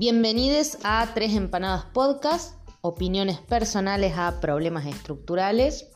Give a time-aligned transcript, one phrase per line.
[0.00, 5.88] Bienvenidos a Tres Empanadas Podcast, opiniones personales a problemas estructurales.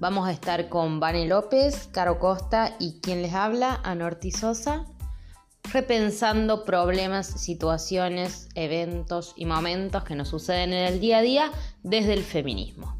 [0.00, 4.86] Vamos a estar con Vane López, Caro Costa y quien les habla, Anorti Sosa,
[5.70, 11.52] repensando problemas, situaciones, eventos y momentos que nos suceden en el día a día
[11.82, 12.97] desde el feminismo.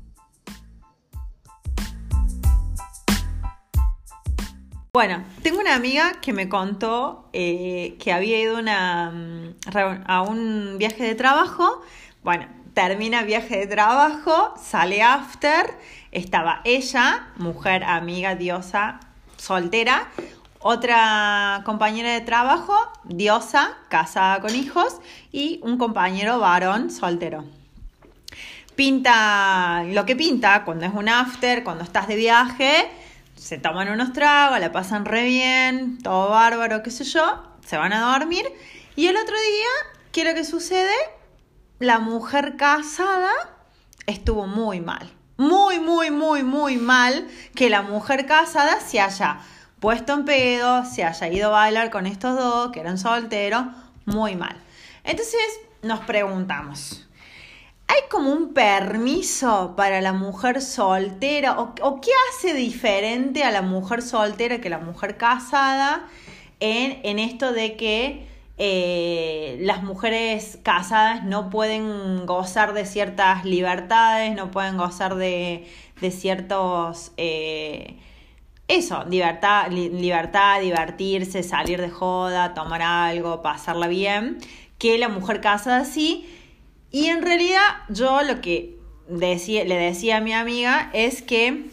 [4.90, 11.04] Bueno, tengo una amiga que me contó eh, que había ido mm, a un viaje
[11.04, 11.82] de trabajo.
[12.22, 15.78] Bueno, termina viaje de trabajo, sale after,
[16.10, 19.00] estaba ella, mujer, amiga, diosa,
[19.36, 20.08] soltera,
[20.60, 25.00] otra compañera de trabajo, diosa, casada con hijos,
[25.32, 27.44] y un compañero varón, soltero.
[28.74, 32.88] Pinta lo que pinta cuando es un after, cuando estás de viaje,
[33.38, 37.92] se toman unos tragos, la pasan re bien, todo bárbaro, qué sé yo, se van
[37.92, 38.46] a dormir.
[38.96, 40.94] Y el otro día, ¿qué es lo que sucede?
[41.78, 43.30] La mujer casada
[44.06, 45.12] estuvo muy mal.
[45.36, 49.38] Muy, muy, muy, muy mal que la mujer casada se haya
[49.78, 53.66] puesto en pedo, se haya ido a bailar con estos dos, que eran solteros,
[54.04, 54.56] muy mal.
[55.04, 55.40] Entonces
[55.82, 57.07] nos preguntamos,
[57.88, 61.58] ¿Hay como un permiso para la mujer soltera?
[61.58, 66.06] ¿O, qué hace diferente a la mujer soltera que la mujer casada
[66.60, 68.26] en, esto de que
[68.58, 75.66] eh, las mujeres casadas no pueden gozar de ciertas libertades, no pueden gozar de,
[76.10, 77.12] ciertos...
[77.16, 77.96] Eh,
[78.68, 84.36] eso, libertad, libertad, divertirse, salir de joda, tomar algo, pasarla bien,
[84.76, 86.26] que la mujer casada sí
[86.90, 91.66] y en realidad yo lo que le decía a mi amiga es que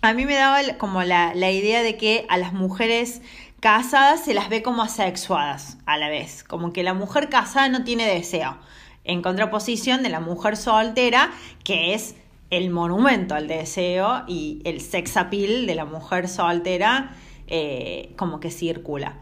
[0.00, 3.22] a mí me daba como la, la idea de que a las mujeres
[3.60, 7.84] casadas se las ve como asexuadas a la vez, como que la mujer casada no
[7.84, 8.58] tiene deseo,
[9.04, 11.30] en contraposición de la mujer soltera,
[11.62, 12.16] que es
[12.50, 17.14] el monumento al deseo y el sex appeal de la mujer soltera
[17.46, 19.20] eh, como que circula.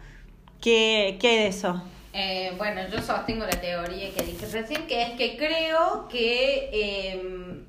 [0.60, 1.82] ¿Qué, qué de eso?
[2.12, 7.64] Eh, bueno, yo sostengo la teoría que dije recién, que es que creo que em,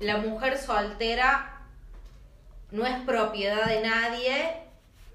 [0.00, 1.60] la mujer soltera
[2.70, 4.54] no es propiedad de nadie,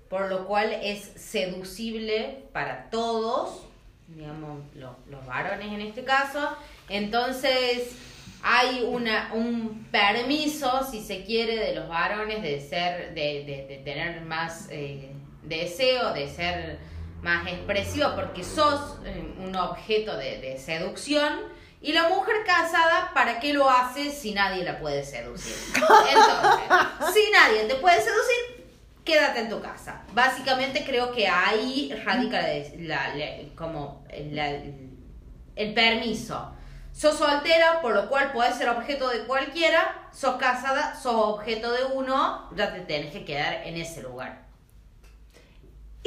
[0.09, 3.65] por lo cual es seducible para todos,
[4.07, 6.55] digamos, los varones en este caso.
[6.89, 7.95] Entonces,
[8.43, 14.21] hay una, un permiso, si se quiere, de los varones de ser, de, de, tener
[14.21, 15.11] más eh,
[15.43, 16.79] deseo, de ser
[17.21, 21.61] más expresivo porque sos eh, un objeto de, seducción.
[21.83, 25.55] Y la mujer casada, ¿para qué lo hace si nadie la puede seducir?
[25.75, 28.67] Entonces, si nadie te puede seducir,
[29.03, 30.03] quédate en tu casa.
[30.13, 32.39] Básicamente creo que ahí radica
[32.77, 33.13] la,
[33.55, 36.53] como el permiso.
[36.93, 40.09] Sos soltera, por lo cual puedes ser objeto de cualquiera.
[40.11, 44.50] Sos casada, sos objeto de uno, ya te tenés que quedar en ese lugar.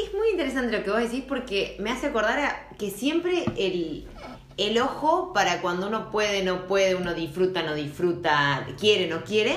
[0.04, 4.06] Es muy interesante lo que vos decís porque me hace acordar que siempre el,
[4.58, 9.56] el ojo para cuando uno puede, no puede, uno disfruta, no disfruta, quiere, no quiere,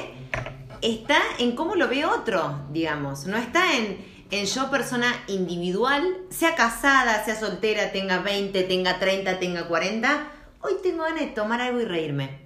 [0.81, 3.25] está en cómo lo ve otro, digamos.
[3.25, 3.97] No está en,
[4.31, 10.31] en yo persona individual, sea casada, sea soltera, tenga 20, tenga 30, tenga 40.
[10.62, 12.40] Hoy tengo ganas de tomar algo y reírme.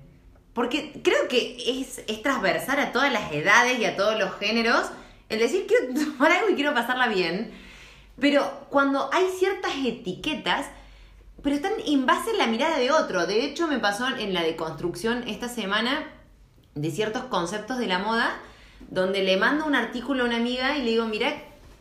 [0.53, 4.87] Porque creo que es, es transversal a todas las edades y a todos los géneros
[5.29, 7.60] el decir quiero tomar algo y quiero pasarla bien
[8.21, 10.67] pero cuando hay ciertas etiquetas,
[11.41, 13.25] pero están en base en la mirada de otro.
[13.25, 16.07] De hecho, me pasó en la deconstrucción esta semana
[16.75, 18.37] de ciertos conceptos de la moda,
[18.89, 21.33] donde le mando un artículo a una amiga y le digo, mira,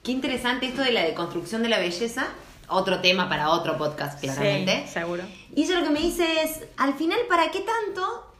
[0.02, 2.26] qué interesante esto de la deconstrucción de la belleza.
[2.68, 4.84] Otro tema para otro podcast, claramente.
[4.86, 5.24] Sí, seguro.
[5.54, 8.32] Y ella lo que me dice es, al final, ¿para qué tanto?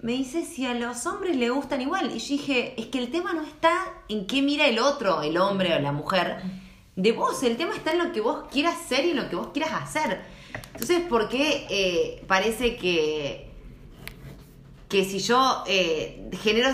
[0.00, 2.10] Me dice si a los hombres le gustan igual.
[2.16, 5.38] Y yo dije, es que el tema no está en qué mira el otro, el
[5.38, 6.65] hombre o la mujer
[6.96, 9.36] de vos, el tema está en lo que vos quieras ser y en lo que
[9.36, 10.18] vos quieras hacer.
[10.72, 13.50] Entonces, ¿por qué eh, parece que,
[14.88, 16.70] que si yo eh, genero,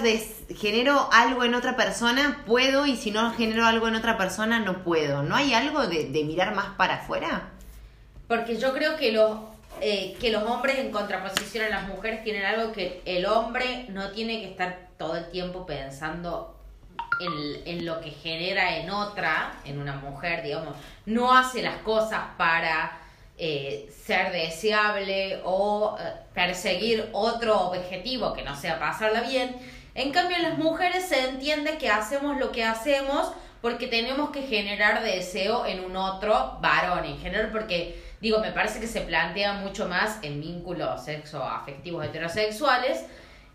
[0.56, 4.84] genero algo en otra persona, puedo, y si no genero algo en otra persona, no
[4.84, 5.24] puedo?
[5.24, 7.50] ¿No hay algo de, mirar más para afuera?
[8.28, 9.38] Porque yo creo que los,
[9.80, 14.12] eh, que los hombres en contraposición a las mujeres tienen algo que el hombre no
[14.12, 16.61] tiene que estar todo el tiempo pensando
[17.64, 20.74] en, lo que genera en otra, en una mujer, digamos,
[21.06, 22.98] no hace las cosas para
[23.38, 26.02] eh, ser deseable o eh,
[26.34, 29.56] perseguir otro objetivo que no sea pasarla bien.
[29.94, 34.42] En cambio, en las mujeres se entiende que hacemos lo que hacemos porque tenemos que
[34.42, 39.54] generar deseo en un otro varón, en general porque Digo, me parece que se plantea
[39.54, 43.04] mucho más en vínculos sexo afectivos heterosexuales.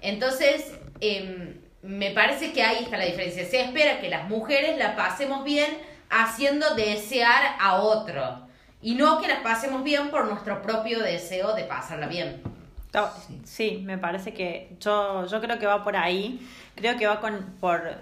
[0.02, 3.46] Entonces, em, me parece que ahí está la diferencia.
[3.46, 5.70] Se espera que las mujeres la pasemos bien
[6.10, 8.46] haciendo desear a otro.
[8.82, 12.42] Y no que las pasemos bien por nuestro propio deseo de pasarla bien.
[13.44, 16.40] Sí, me parece que yo, yo creo que va por ahí.
[16.76, 17.96] Creo que va con por,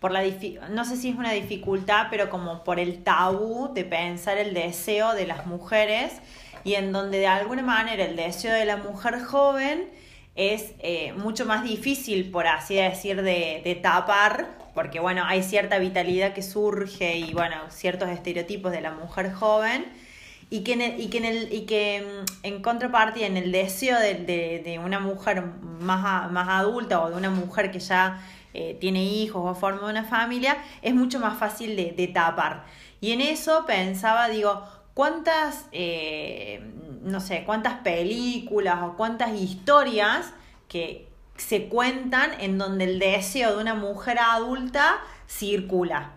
[0.00, 3.84] por la difi- no sé si es una dificultad, pero como por el tabú de
[3.84, 6.12] pensar el deseo de las mujeres
[6.64, 9.88] y en donde de alguna manera el deseo de la mujer joven
[10.34, 15.78] es eh, mucho más difícil, por así decir, de, de tapar, porque bueno, hay cierta
[15.78, 19.84] vitalidad que surge y bueno, ciertos estereotipos de la mujer joven
[20.50, 23.52] y que en el, y que en el, y que mm, en contrapartida en el
[23.52, 24.14] deseo de,
[24.64, 25.42] de, una mujer
[25.80, 28.22] más, más adulta o de una mujer que ya
[28.52, 32.64] eh, tiene hijos o forma una familia es mucho más fácil de, de tapar.
[33.00, 34.62] Y en eso pensaba digo
[34.94, 36.62] cuántas eh,
[37.04, 40.32] no sé cuántas películas o cuántas historias
[40.68, 44.98] que se cuentan en donde el deseo de una mujer adulta
[45.28, 46.10] circula.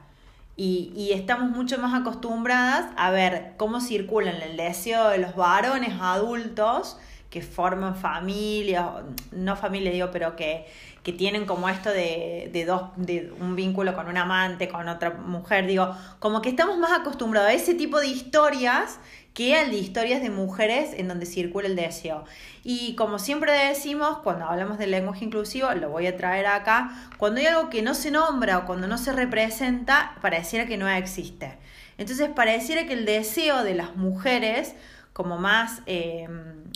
[0.56, 5.94] Y, y estamos mucho más acostumbradas a ver cómo circulan el deseo de los varones
[6.02, 6.98] adultos
[7.30, 8.86] que forman familias,
[9.32, 10.66] no familia digo, pero que,
[11.04, 15.12] que tienen como esto de, de dos, de un vínculo con un amante, con otra
[15.12, 19.00] mujer, digo, como que estamos más acostumbrados a ese tipo de historias
[19.38, 22.26] que al de historias de mujeres en donde circula el deseo.
[22.64, 27.40] Y como siempre decimos, cuando hablamos del lenguaje inclusivo, lo voy a traer acá, cuando
[27.40, 31.56] hay algo que no se nombra o cuando no se representa, pareciera que no existe.
[32.00, 34.74] Entonces pareciera que el deseo de las mujeres,
[35.14, 36.28] como más, eh,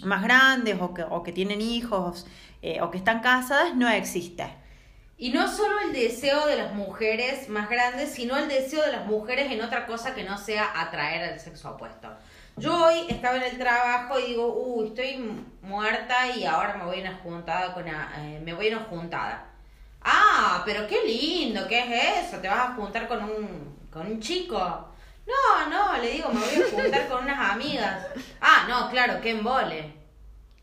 [0.04, 2.28] más grandes o que, o que tienen hijos
[2.62, 4.46] eh, o que están casadas, no existe.
[5.18, 9.08] Y no solo el deseo de las mujeres más grandes, sino el deseo de las
[9.08, 12.08] mujeres en otra cosa que no sea atraer al sexo opuesto.
[12.58, 16.98] Yo hoy estaba en el trabajo y digo, uy, estoy muerta y ahora me voy
[17.00, 19.46] a una juntada con eh, me voy a una juntada.
[20.04, 22.38] Ah, pero qué lindo, ¿qué es eso?
[22.38, 24.58] ¿Te vas a juntar con un, con un chico?
[24.58, 28.08] No, no, le digo, me voy a juntar con unas amigas.
[28.42, 29.94] Ah, no, claro, qué embole.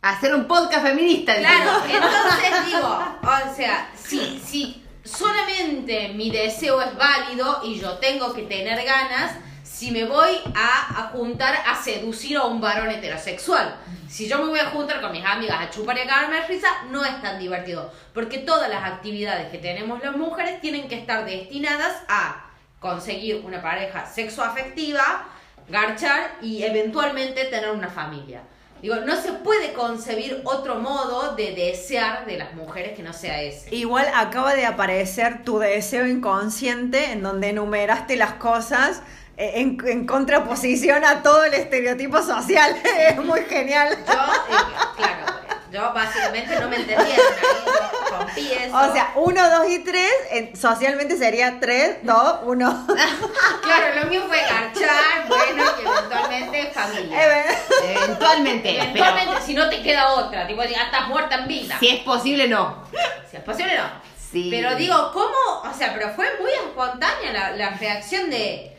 [0.02, 1.36] Hacer un podcast feminista.
[1.36, 1.98] Claro, digo.
[1.98, 8.42] entonces digo, o sea, si, si solamente mi deseo es válido y yo tengo que
[8.42, 9.32] tener ganas,
[9.78, 13.76] si me voy a, juntar a seducir a un varón heterosexual.
[14.08, 16.46] Si yo me voy a juntar con mis amigas a chupar y a cagarme de
[16.48, 17.92] risa, no es tan divertido.
[18.12, 23.62] Porque todas las actividades que tenemos las mujeres tienen que estar destinadas a conseguir una
[23.62, 25.28] pareja sexoafectiva,
[25.68, 28.42] garchar y eventualmente tener una familia.
[28.82, 33.42] Digo, no se puede concebir otro modo de desear de las mujeres que no sea
[33.42, 33.72] ese.
[33.72, 39.02] Igual acaba de aparecer tu deseo inconsciente en donde enumeraste las cosas
[39.38, 42.76] en, en contraposición a todo el estereotipo social.
[43.08, 43.96] es muy genial.
[44.06, 44.64] Yo, eh,
[44.96, 45.26] claro,
[45.70, 48.76] yo básicamente no me entendieron, ahí rompí eso.
[48.76, 52.86] O sea, uno, dos y tres, en- socialmente sería tres, dos, uno.
[53.62, 57.40] claro, lo mío fue garchar, bueno, y eventualmente familia.
[57.40, 57.58] Eh,
[57.96, 58.74] Eventualmente.
[58.76, 61.76] Eventualmente, si no te queda otra, tipo, ya estás muerta en vida.
[61.78, 62.82] si es posible, no.
[63.30, 63.84] Si es posible, no.
[64.32, 64.48] Sí.
[64.50, 65.70] Pero digo, ¿cómo?
[65.70, 68.74] O sea, pero fue muy espontánea la, la reacción de.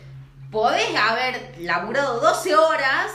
[0.51, 3.11] Podés haber laburado 12 horas,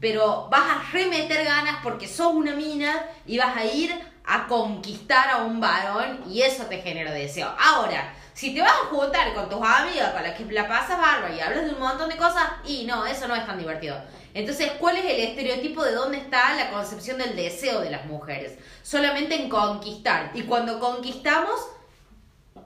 [0.00, 5.28] pero vas a remeter ganas porque sos una mina y vas a ir a conquistar
[5.30, 7.54] a un varón y eso te genera deseo.
[7.58, 11.34] Ahora, si te vas a juntar con tus amigas con las que la pasas bárbaro
[11.34, 14.00] y hablas de un montón de cosas, y no, eso no es tan divertido.
[14.32, 18.56] Entonces, ¿cuál es el estereotipo de dónde está la concepción del deseo de las mujeres?
[18.82, 20.30] Solamente en conquistar.
[20.34, 21.68] Y cuando conquistamos,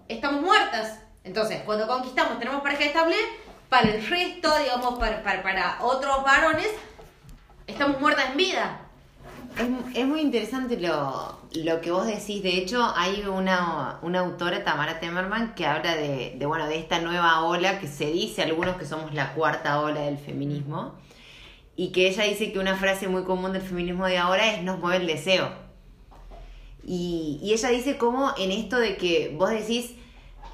[0.08, 0.98] estamos muertas.
[1.24, 3.16] Entonces, cuando conquistamos, tenemos pareja estable,
[3.72, 6.68] para el resto, digamos, para, para, otros varones,
[7.66, 8.82] estamos muertas en vida.
[9.94, 12.42] Es, muy interesante lo, lo que vos decís.
[12.42, 16.98] De hecho, hay una, una autora, Tamara Temerman, que habla de, de, bueno, de esta
[16.98, 20.94] nueva ola que se dice, algunos que somos la cuarta ola del feminismo,
[21.74, 24.80] y que ella dice que una frase muy común del feminismo de ahora es nos
[24.80, 25.50] mueve el deseo.
[26.84, 29.92] Y, y ella dice como en esto de que vos decís,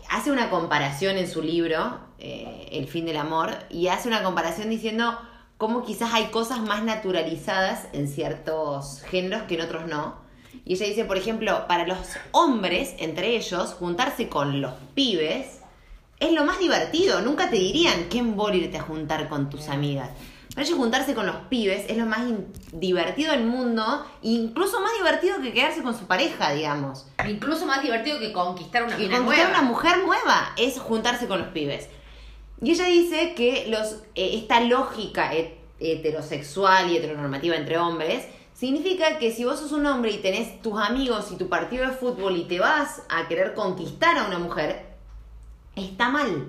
[0.09, 4.71] hace una comparación en su libro, eh, El fin del amor, y hace una comparación
[4.71, 5.19] diciendo
[5.57, 10.17] cómo quizás hay cosas más naturalizadas en ciertos géneros que en otros no.
[10.65, 11.99] Y ella dice, por ejemplo, para los
[12.33, 15.61] hombres, entre ellos, juntarse con los pibes
[16.21, 17.21] es lo más divertido.
[17.23, 20.11] Nunca te dirían qué embole irte a juntar con tus amigas.
[20.55, 22.21] Para ellos juntarse con los pibes es lo más
[22.73, 27.07] divertido del mundo, incluso más divertido que quedarse con su pareja, digamos.
[27.29, 29.61] Incluso más divertido que conquistar una Y mina conquistar nueva.
[29.61, 31.89] una mujer nueva es juntarse con los pibes.
[32.61, 35.31] Y ella dice que los, eh, esta lógica
[35.81, 40.81] heterosexual y heteronormativa entre hombres, significa que si vos sos un hombre y tenés tus
[40.81, 44.87] amigos y tu partido de fútbol y te vas a querer conquistar a una mujer,
[45.77, 46.49] está mal.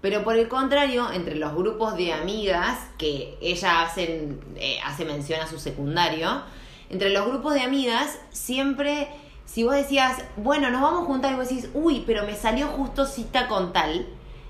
[0.00, 5.40] Pero por el contrario, entre los grupos de amigas, que ella hacen, eh, hace mención
[5.40, 6.42] a su secundario,
[6.90, 9.08] entre los grupos de amigas, siempre,
[9.44, 12.68] si vos decías, bueno, nos vamos a juntar y vos decís, uy, pero me salió
[12.68, 14.06] justo cita con tal,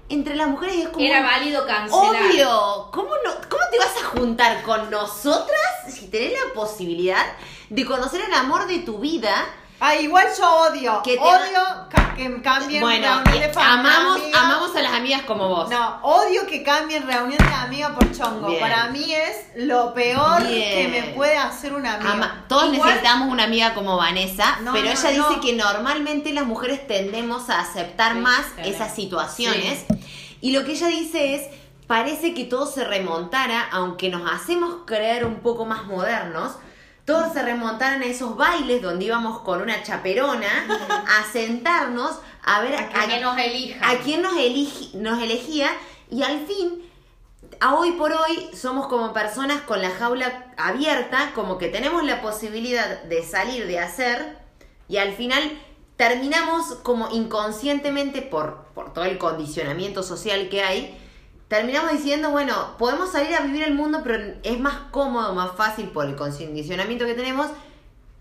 [0.08, 1.04] entre las mujeres es como...
[1.04, 2.22] Era válido cancelar.
[2.30, 5.60] Obvio, ¿Cómo, no, ¿cómo te vas a juntar con nosotras
[5.92, 7.24] si tenés la posibilidad
[7.68, 9.34] de conocer el amor de tu vida?
[9.80, 11.00] Ah, igual yo odio.
[11.04, 14.40] Que te- odio ca- que cambien Bueno, reunión de fam- amamos, amiga.
[14.40, 15.70] amamos a las amigas como vos.
[15.70, 18.48] No, odio que cambien reunión de amiga por chongo.
[18.48, 18.58] Bien.
[18.58, 20.74] Para mí es lo peor Bien.
[20.74, 22.10] que me puede hacer una amiga.
[22.12, 25.28] Ama- todos Igual- necesitamos una amiga como Vanessa, No, pero no, ella no.
[25.28, 29.84] dice que normalmente las mujeres tendemos a aceptar Sí, más esas situaciones.
[30.40, 31.42] Y lo que ella dice es,
[31.86, 36.52] parece que todo se remontara, aunque nos hacemos creer un poco más modernos,
[37.04, 40.46] todos se remontaran a esos bailes donde íbamos con una chaperona
[41.18, 43.82] a sentarnos a ver A que nos elijan.
[43.82, 45.70] a quién nos, eligi- nos elegía
[46.10, 46.82] y al fin
[47.60, 52.20] a hoy por hoy somos como personas con la jaula abierta, como que tenemos la
[52.20, 54.36] posibilidad de salir, de hacer,
[54.88, 55.42] y al final
[55.98, 60.96] terminamos como inconscientemente por, por todo el condicionamiento social que hay,
[61.48, 65.88] terminamos diciendo, bueno, podemos salir a vivir el mundo, pero es más cómodo, más fácil
[65.88, 67.48] por el condicionamiento que tenemos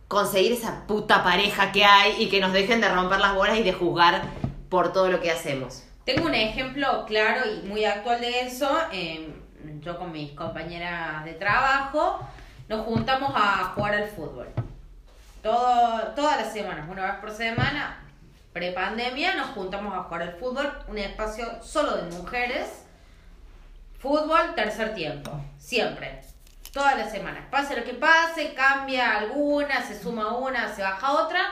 [0.08, 3.64] conseguir esa puta pareja que hay y que nos dejen de romper las bolas y
[3.64, 4.24] de juzgar
[4.70, 5.84] por todo lo que hacemos.
[6.04, 8.70] Tengo un ejemplo claro y muy actual de eso.
[8.92, 9.34] Eh,
[9.82, 12.20] yo con mis compañeras de trabajo
[12.70, 14.48] nos juntamos a jugar al fútbol.
[15.48, 18.00] Todas las semanas, una vez por semana,
[18.52, 22.84] prepandemia, nos juntamos a jugar al fútbol, un espacio solo de mujeres.
[24.00, 26.22] Fútbol, tercer tiempo, siempre.
[26.74, 27.46] Todas las semanas.
[27.50, 31.50] Pase lo que pase, cambia alguna, se suma una, se baja otra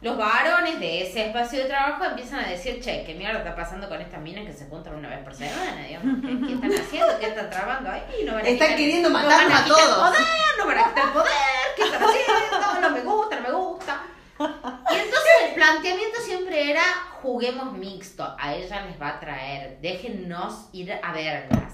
[0.00, 3.88] los varones de ese espacio de trabajo empiezan a decir, che, ¿qué mierda está pasando
[3.88, 5.82] con estas minas que se juntan una vez por semana?
[5.86, 7.18] Digamos, ¿qué, qué están haciendo?
[7.18, 8.02] ¿Qué están trabando ahí?
[8.24, 10.08] Nos van a Están quitar- queriendo nos matarnos a el todos.
[10.08, 10.26] poder,
[10.58, 11.32] nos van a quitar el poder,
[11.76, 12.80] ¿qué están haciendo?
[12.80, 14.02] No me gusta, no me gusta.
[14.40, 16.82] Y entonces el planteamiento siempre era,
[17.20, 21.72] juguemos mixto, a ella les va a traer, déjennos ir a verlas.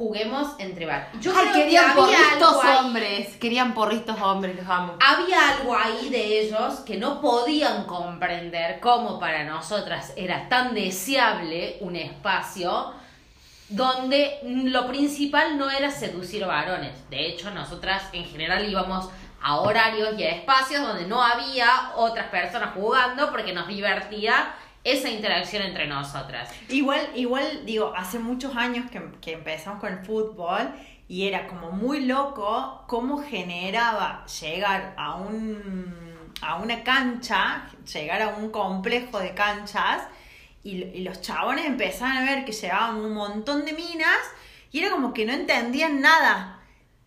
[0.00, 1.20] Juguemos entre varones.
[1.20, 3.36] Yo Ay, creo que querían había porristos algo ahí- hombres.
[3.36, 4.94] Querían porristos hombres, los amo.
[4.98, 11.76] había algo ahí de ellos que no podían comprender cómo para nosotras era tan deseable
[11.80, 12.94] un espacio
[13.68, 16.92] donde lo principal no era seducir varones.
[17.10, 19.10] De hecho, nosotras en general íbamos
[19.42, 24.54] a horarios y a espacios donde no había otras personas jugando porque nos divertía
[24.84, 26.50] esa interacción entre nosotras.
[26.68, 30.70] Igual, igual, digo, hace muchos años que, que empezamos con el fútbol
[31.08, 36.10] y era como muy loco cómo generaba llegar a un
[36.42, 40.02] a una cancha, llegar a un complejo de canchas
[40.62, 44.18] y, los chabones empezaban a ver que llegaban un montón de minas
[44.72, 46.59] y era como que no entendían nada.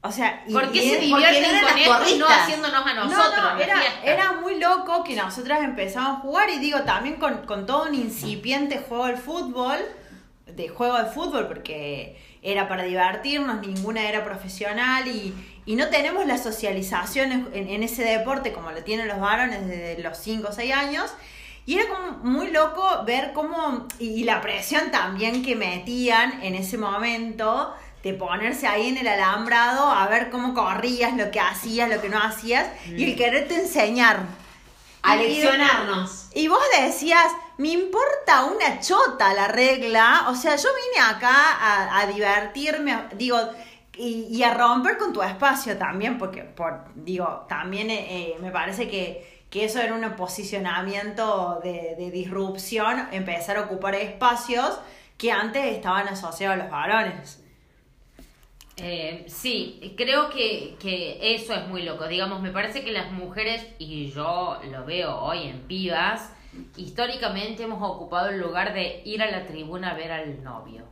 [0.06, 3.44] O sea, ¿Por qué se divierten con esto y no haciéndonos a no, nosotros?
[3.54, 7.66] no, era, era muy loco que nosotras empezamos a jugar y digo, también con, con
[7.66, 9.78] todo un incipiente juego del fútbol,
[10.46, 15.34] de juego de fútbol, porque era para divertirnos, ninguna era profesional y,
[15.66, 19.66] y no tenemos la socialización en, en- en ese deporte como lo tienen los varones
[19.66, 21.14] desde los 5 o 6 años.
[21.66, 26.56] Y era como muy loco ver cómo, y, y la presión también que metían en
[26.56, 31.90] ese momento, de ponerse ahí en el alambrado a ver cómo corrías, lo que hacías,
[31.90, 32.68] lo que no hacías,
[32.98, 34.20] y el quererte enseñar.
[35.02, 36.28] A y- leccionarnos.
[36.34, 42.00] y vos decías, me importa una chota la regla, o sea, yo vine acá a,
[42.00, 43.38] a divertirme, digo,
[43.96, 48.50] y, y a romper con tu espacio también, porque, por, digo, también eh, eh, me
[48.52, 54.80] parece que, que eso era un posicionamiento de, de disrupción, empezar a ocupar espacios
[55.18, 57.43] que antes estaban asociados a los varones.
[58.78, 62.08] Eh, sí, creo que, que eso es muy loco.
[62.08, 66.32] Digamos, me parece que las mujeres, y yo lo veo hoy en pibas,
[66.76, 70.84] históricamente hemos ocupado el lugar de ir a la tribuna a ver al novio.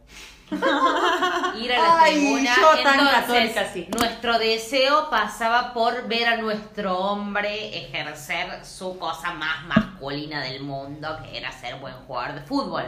[0.51, 2.55] Ir a la Ay, tribuna.
[2.57, 3.87] yo tan Entonces, católica, sí.
[3.97, 11.07] nuestro deseo pasaba por ver a nuestro hombre ejercer su cosa más masculina del mundo,
[11.23, 12.83] que era ser buen jugador de fútbol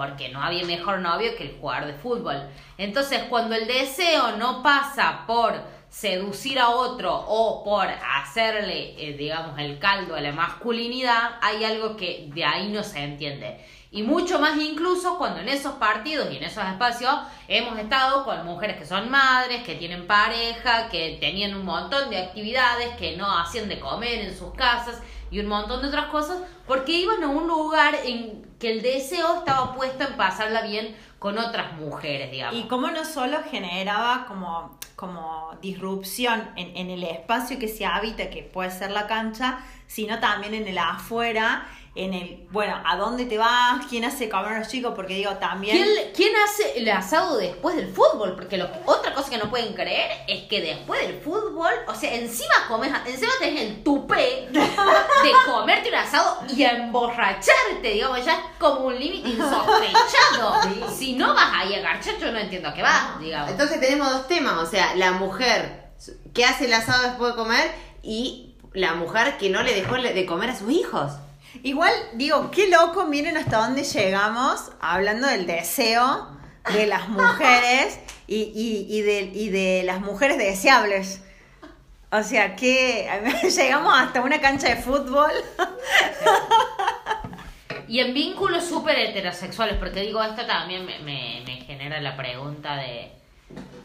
[0.00, 2.48] porque no había mejor novio que el jugador de fútbol.
[2.78, 9.58] Entonces, cuando el deseo no pasa por seducir a otro o por hacerle, eh, digamos,
[9.58, 13.62] el caldo a la masculinidad, hay algo que de ahí no se entiende.
[13.92, 17.12] Y mucho más incluso cuando en esos partidos y en esos espacios
[17.48, 22.18] hemos estado con mujeres que son madres, que tienen pareja, que tenían un montón de
[22.18, 26.38] actividades, que no hacían de comer en sus casas y un montón de otras cosas,
[26.68, 31.38] porque iban a un lugar en que el deseo estaba puesto en pasarla bien con
[31.38, 32.56] otras mujeres, digamos.
[32.56, 38.30] Y cómo no solo generaba como, como disrupción en, en el espacio que se habita,
[38.30, 41.66] que puede ser la cancha, sino también en el afuera
[42.00, 43.84] en el, bueno, ¿a dónde te vas?
[43.88, 44.94] ¿Quién hace comer a los chicos?
[44.96, 45.76] Porque digo, también...
[45.76, 48.34] ¿Quién, quién hace el asado después del fútbol?
[48.34, 52.14] Porque lo, otra cosa que no pueden creer es que después del fútbol, o sea,
[52.14, 58.40] encima comes, encima tenés el tupé de comerte un asado y emborracharte, digamos, ya es
[58.58, 60.54] como un límite insospechado.
[60.96, 63.50] Si no vas ahí a garchar, yo no entiendo a qué vas, digamos.
[63.50, 65.90] Entonces tenemos dos temas, o sea, la mujer
[66.34, 67.70] que hace el asado después de comer
[68.02, 71.12] y la mujer que no le dejó de comer a sus hijos.
[71.62, 76.28] Igual, digo, qué loco, miren hasta dónde llegamos hablando del deseo
[76.72, 78.52] de las mujeres y,
[78.88, 81.22] y, de, y de las mujeres deseables.
[82.12, 83.08] O sea, que
[83.56, 85.30] llegamos hasta una cancha de fútbol.
[87.88, 92.76] Y en vínculos súper heterosexuales, porque digo, esto también me, me, me genera la pregunta
[92.76, 93.10] de,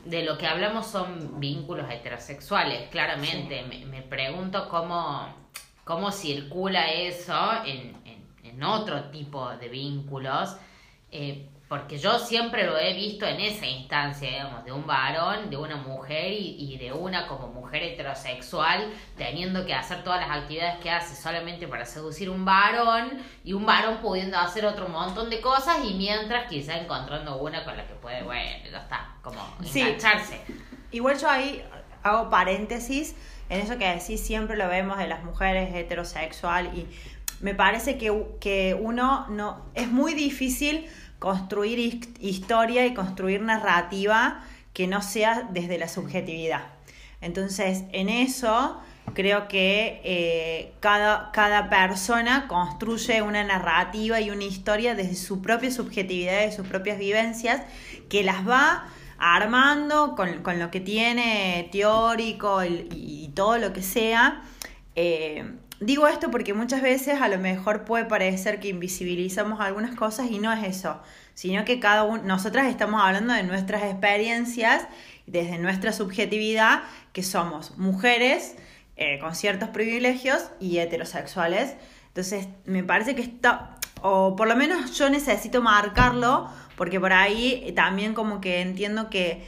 [0.06, 3.64] de lo que hablamos son vínculos heterosexuales, claramente.
[3.64, 5.28] Me, me pregunto cómo
[5.86, 7.96] cómo circula eso en,
[8.44, 10.58] en, otro tipo de vínculos.
[11.12, 15.58] Eh, porque yo siempre lo he visto en esa instancia, digamos, de un varón, de
[15.58, 20.92] una mujer y, de una como mujer heterosexual teniendo que hacer todas las actividades que
[20.92, 25.84] hace solamente para seducir un varón y un varón pudiendo hacer otro montón de cosas
[25.84, 30.42] y mientras quizá encontrando una con la que puede, bueno, ya está, como engancharse.
[30.92, 31.66] Igual yo ahí
[32.04, 33.16] hago paréntesis
[33.50, 36.88] en eso que decís siempre lo vemos de las mujeres heterosexual y
[37.42, 40.86] me parece que, que uno no es muy difícil
[41.20, 46.64] construir historia y construir narrativa que no sea desde la subjetividad.
[47.22, 48.80] Entonces, en eso
[49.14, 55.72] creo que eh, cada, cada persona construye una narrativa y una historia desde su propia
[55.72, 57.62] subjetividad y sus propias vivencias
[58.10, 58.86] que las va
[59.18, 64.44] armando con, lo que tiene teórico y, todo lo que sea.
[64.96, 65.44] Eh,
[65.80, 70.40] digo esto porque muchas veces a lo mejor puede parecer que invisibilizamos algunas cosas y
[70.40, 71.02] no es eso,
[71.34, 74.88] sino que cada uno, nosotras estamos hablando de nuestras experiencias,
[75.28, 78.56] desde nuestra subjetividad, que somos mujeres
[78.96, 81.76] eh, con ciertos privilegios y heterosexuales.
[82.08, 83.76] Entonces, me parece que está,
[84.08, 89.44] o por lo menos yo necesito marcarlo porque por ahí también como que entiendo que,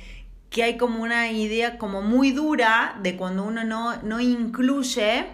[0.49, 5.27] que hay como una idea como muy dura de cuando uno no, no incluye,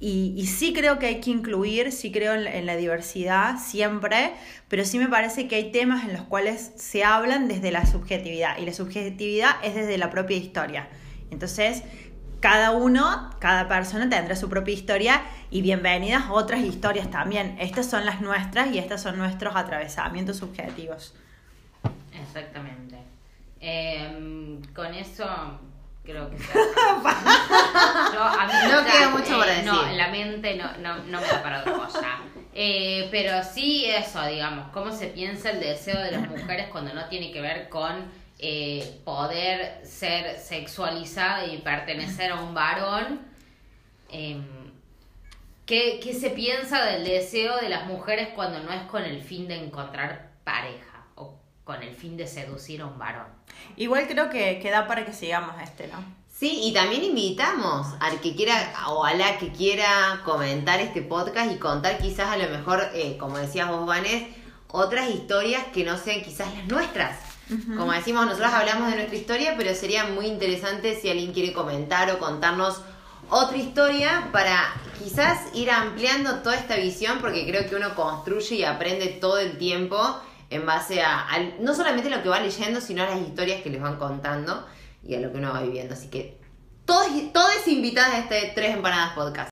[0.00, 4.32] y, sí creo que hay que incluir, sí creo en la, diversidad siempre,
[4.68, 8.58] pero sí me parece que hay temas en los cuales se hablan desde la subjetividad,
[8.58, 10.88] y la subjetividad es desde la propia historia.
[11.30, 11.84] Entonces,
[12.42, 17.56] cada uno, cada persona tendrá su propia historia y bienvenidas otras historias también.
[17.60, 21.14] Estas son las nuestras y estos son nuestros atravesamientos subjetivos.
[22.12, 22.96] Exactamente.
[23.60, 25.24] Em, con eso
[26.02, 26.42] creo que no
[28.84, 29.66] queda mucho para decir.
[29.66, 32.18] No, la mente no, no, me da para otra cosa.
[32.54, 37.04] Eh, pero sí eso, digamos, cómo se piensa el deseo de las mujeres cuando no
[37.06, 43.20] tiene que ver con eh, poder ser sexualizada y pertenecer a un varón.
[44.10, 44.44] Em,
[45.64, 49.48] ¿qué, ¿Qué se piensa del deseo de las mujeres cuando no es con el fin
[49.48, 50.92] de encontrar pareja?
[51.64, 53.26] con el fin de seducir a un varón.
[53.76, 56.04] Igual creo que queda para que sigamos este, ¿no?
[56.28, 61.52] Sí, y también invitamos al que quiera o a la que quiera comentar este podcast
[61.52, 64.24] y contar quizás a lo mejor, eh, como decías vos, Vanes,
[64.68, 67.31] otras historias que no sean quizás las nuestras.
[67.76, 72.10] Como decimos, nosotros hablamos de nuestra historia, pero sería muy interesante si alguien quiere comentar
[72.10, 72.80] o contarnos
[73.28, 78.64] otra historia para quizás ir ampliando toda esta visión, porque creo que uno construye y
[78.64, 79.98] aprende todo el tiempo
[80.50, 81.26] en base a,
[81.60, 84.66] no solamente lo que va leyendo, sino a las historias que les van contando
[85.02, 85.94] y a lo que uno va viviendo.
[85.94, 86.38] Así que
[86.84, 89.51] todos, todos invitados a este Tres Empanadas Podcast.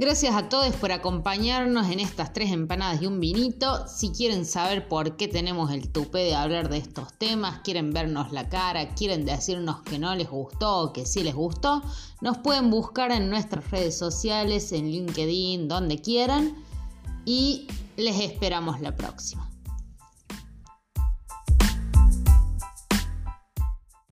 [0.00, 3.86] Gracias a todos por acompañarnos en estas tres empanadas y un vinito.
[3.86, 8.32] Si quieren saber por qué tenemos el tupe de hablar de estos temas, quieren vernos
[8.32, 11.82] la cara, quieren decirnos que no les gustó o que sí les gustó,
[12.22, 16.54] nos pueden buscar en nuestras redes sociales, en LinkedIn, donde quieran.
[17.26, 17.66] Y
[17.98, 19.49] Les esperamos la próxima.